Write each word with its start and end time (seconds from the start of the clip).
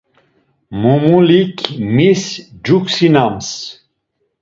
Mumulik 0.81 1.55
mis 1.95 2.21
cunksinams? 2.65 3.49